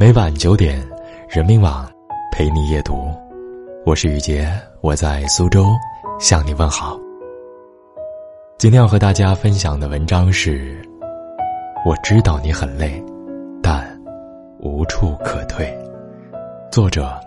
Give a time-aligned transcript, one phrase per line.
[0.00, 0.80] 每晚九点，
[1.28, 1.84] 人民网
[2.30, 3.12] 陪你夜读。
[3.84, 4.48] 我是雨杰，
[4.80, 5.72] 我在苏州
[6.20, 6.96] 向你问好。
[8.58, 10.80] 今天要和大家分享的文章是：
[11.84, 13.04] 我知道你很累，
[13.60, 13.84] 但
[14.60, 15.76] 无处可退。
[16.70, 17.20] 作者：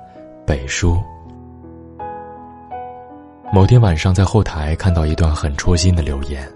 [0.45, 0.97] 北叔。
[3.51, 6.49] 某天晚上在后台看到一段很戳心的留言，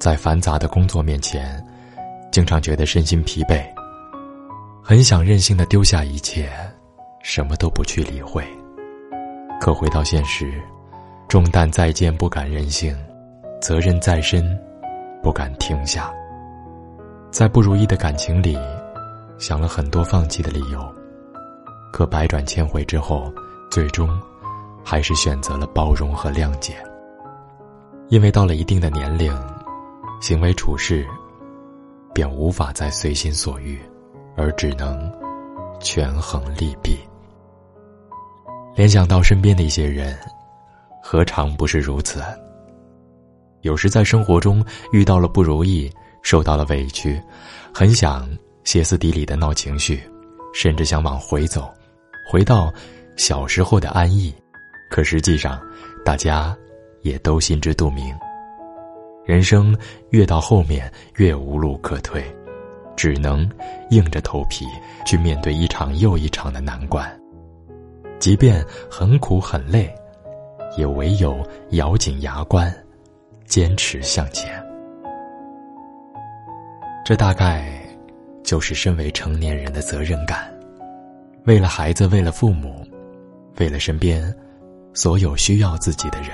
[0.00, 1.64] 在繁杂的工作面前，
[2.32, 3.62] 经常觉得身心疲惫。
[4.84, 6.50] 很想任性的丢下一切，
[7.22, 8.44] 什么都不去理会。
[9.60, 10.60] 可回到现实，
[11.28, 12.92] 重担在肩不敢任性，
[13.60, 14.58] 责任在身
[15.22, 16.12] 不敢停下。
[17.30, 18.58] 在不如意的感情里，
[19.38, 20.92] 想了很多放弃的理由，
[21.92, 23.32] 可百转千回之后，
[23.70, 24.20] 最终
[24.84, 26.74] 还是选择了包容和谅解。
[28.08, 29.32] 因为到了一定的年龄，
[30.20, 31.06] 行为处事
[32.12, 33.80] 便无法再随心所欲。
[34.36, 35.10] 而只能
[35.80, 36.98] 权衡利弊。
[38.74, 40.18] 联想到身边的一些人，
[41.02, 42.22] 何尝不是如此？
[43.60, 45.90] 有时在生活中遇到了不如意，
[46.22, 47.22] 受到了委屈，
[47.72, 48.28] 很想
[48.64, 50.02] 歇斯底里的闹情绪，
[50.54, 51.72] 甚至想往回走，
[52.30, 52.72] 回到
[53.16, 54.34] 小时候的安逸。
[54.90, 55.60] 可实际上，
[56.04, 56.56] 大家
[57.02, 58.14] 也都心知肚明，
[59.24, 59.76] 人生
[60.10, 62.24] 越到后面越无路可退。
[62.96, 63.48] 只能
[63.90, 64.66] 硬着头皮
[65.04, 67.10] 去面对一场又一场的难关，
[68.18, 69.92] 即便很苦很累，
[70.76, 71.36] 也唯有
[71.70, 72.72] 咬紧牙关，
[73.46, 74.62] 坚持向前。
[77.04, 77.82] 这大概
[78.44, 80.52] 就是身为成年人的责任感。
[81.44, 82.86] 为了孩子，为了父母，
[83.58, 84.32] 为了身边
[84.94, 86.30] 所有需要自己的人，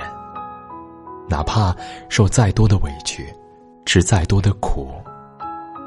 [1.27, 1.75] 哪怕
[2.11, 3.27] 受再多的委屈，
[3.87, 4.93] 吃再多的苦。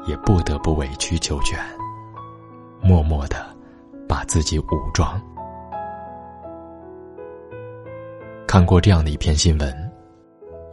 [0.04, 1.58] 也不得不委曲求全，
[2.80, 3.44] 默默的
[4.08, 5.20] 把自己武装。
[8.46, 9.92] 看过这样的一篇新闻：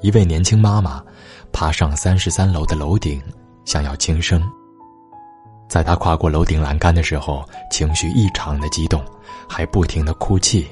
[0.02, 1.04] 一位年轻妈妈
[1.52, 3.22] 爬上三十三楼的楼顶，
[3.66, 4.42] 想要轻生。
[5.70, 9.04] 在她跨过楼顶栏杆的时候，情绪异常的激动，
[9.48, 10.68] 还不停的哭泣，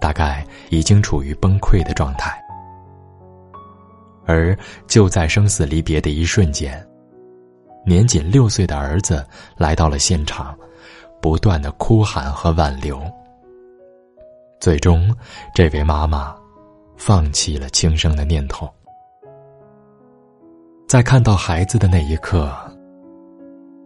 [0.00, 2.40] 大概已经处于崩溃的状态。
[4.26, 4.56] 而
[4.86, 6.86] 就在生死离别的一瞬间。
[7.90, 10.56] 年仅六岁的儿子来到了现场，
[11.20, 13.02] 不断的哭喊和挽留。
[14.60, 15.12] 最终，
[15.52, 16.32] 这位妈妈
[16.96, 18.70] 放弃了轻生的念头。
[20.86, 22.48] 在看到孩子的那一刻，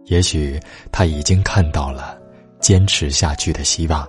[0.03, 0.59] 也许
[0.91, 2.15] 他已经看到了
[2.59, 4.07] 坚持下去的希望，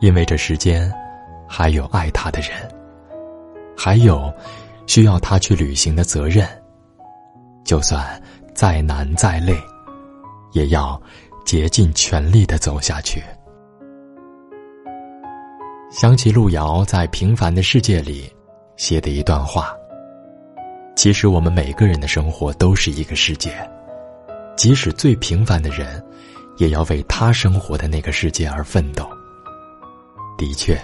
[0.00, 0.92] 因为这世间
[1.48, 2.50] 还有爱他的人，
[3.74, 4.30] 还有
[4.86, 6.46] 需要他去履行的责任。
[7.66, 8.22] 就算
[8.54, 9.60] 再难再累，
[10.52, 10.98] 也要
[11.44, 13.20] 竭尽全力的走下去。
[15.90, 18.32] 想起路遥在《平凡的世界》里
[18.76, 19.74] 写的一段话
[20.94, 23.52] ：“其实我们每个人的生活都是一个世界，
[24.56, 26.00] 即使最平凡的人，
[26.58, 29.08] 也要为他生活的那个世界而奋斗。”
[30.38, 30.80] 的确，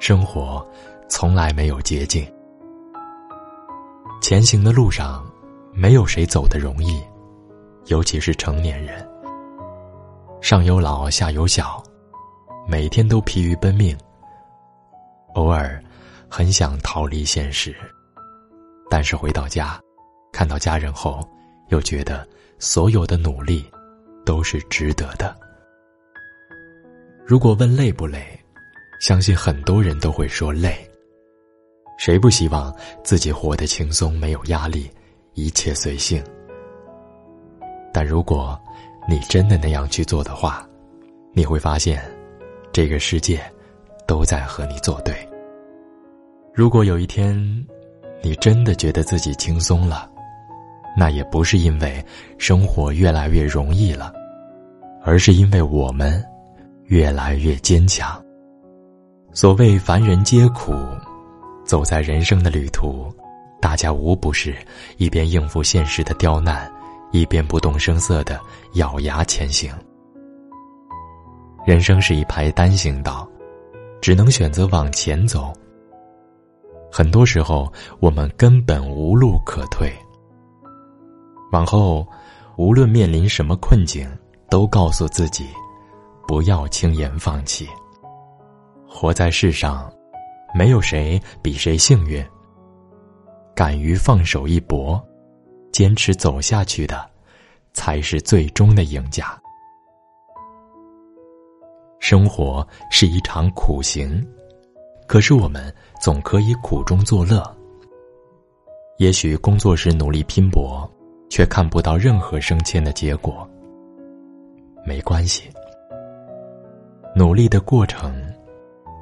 [0.00, 0.66] 生活
[1.08, 2.26] 从来没有捷径，
[4.20, 5.24] 前行的路上。
[5.76, 7.02] 没有谁走得容易，
[7.86, 9.06] 尤其是成年人。
[10.40, 11.82] 上有老，下有小，
[12.68, 13.96] 每天都疲于奔命。
[15.34, 15.82] 偶尔，
[16.28, 17.74] 很想逃离现实，
[18.88, 19.80] 但是回到家，
[20.32, 21.28] 看到家人后，
[21.70, 22.24] 又觉得
[22.60, 23.68] 所有的努力
[24.24, 25.36] 都是值得的。
[27.26, 28.24] 如果问累不累，
[29.00, 30.88] 相信很多人都会说累。
[31.98, 34.88] 谁不希望自己活得轻松，没有压力？
[35.34, 36.22] 一切随性，
[37.92, 38.58] 但如果
[39.08, 40.64] 你真的那样去做的话，
[41.32, 42.00] 你会发现，
[42.72, 43.40] 这个世界
[44.06, 45.12] 都在和你作对。
[46.52, 47.36] 如果有一天，
[48.22, 50.08] 你真的觉得自己轻松了，
[50.96, 52.04] 那也不是因为
[52.38, 54.12] 生活越来越容易了，
[55.02, 56.24] 而是因为我们
[56.84, 58.24] 越来越坚强。
[59.32, 60.72] 所谓凡人皆苦，
[61.64, 63.12] 走在人生的旅途。
[63.64, 64.54] 大家无不是
[64.98, 66.70] 一边应付现实的刁难，
[67.12, 68.38] 一边不动声色的
[68.74, 69.72] 咬牙前行。
[71.64, 73.26] 人生是一排单行道，
[74.02, 75.50] 只能选择往前走。
[76.92, 79.90] 很多时候，我们根本无路可退。
[81.50, 82.06] 往后，
[82.58, 84.06] 无论面临什么困境，
[84.50, 85.48] 都告诉自己，
[86.28, 87.66] 不要轻言放弃。
[88.86, 89.90] 活在世上，
[90.54, 92.22] 没有谁比谁幸运。
[93.54, 95.02] 敢于放手一搏，
[95.72, 97.08] 坚持走下去的，
[97.72, 99.40] 才是最终的赢家。
[102.00, 104.26] 生活是一场苦行，
[105.06, 107.42] 可是我们总可以苦中作乐。
[108.98, 110.88] 也许工作时努力拼搏，
[111.30, 113.48] 却看不到任何升迁的结果。
[114.84, 115.48] 没关系，
[117.16, 118.14] 努力的过程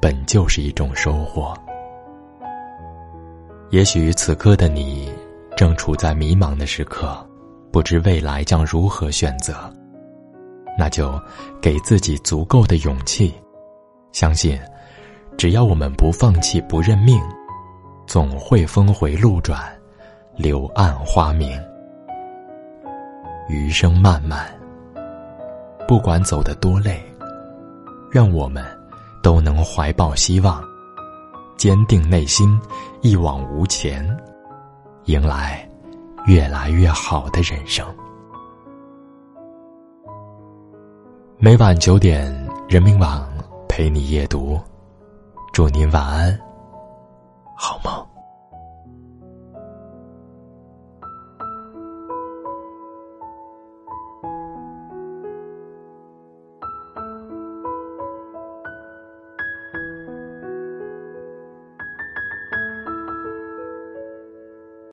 [0.01, 1.53] 本就是一种收获。
[3.73, 5.11] 也许此刻的你
[5.57, 7.17] 正处在迷茫的时刻，
[7.71, 9.55] 不知未来将如何选择。
[10.77, 11.19] 那就
[11.59, 13.33] 给自己足够的勇气，
[14.11, 14.59] 相信，
[15.39, 17.19] 只要我们不放弃、不认命，
[18.05, 19.59] 总会峰回路转，
[20.35, 21.59] 柳暗花明。
[23.49, 24.45] 余生漫漫，
[25.87, 27.03] 不管走得多累，
[28.11, 28.63] 愿我们
[29.23, 30.63] 都能怀抱希望，
[31.57, 32.59] 坚定内心，
[33.01, 34.05] 一往无前，
[35.05, 35.67] 迎来
[36.25, 37.85] 越来越好的人生。
[41.37, 42.33] 每晚九点，
[42.67, 43.27] 人民网
[43.67, 44.59] 陪你夜读，
[45.51, 46.39] 祝您晚安，
[47.55, 48.02] 好梦。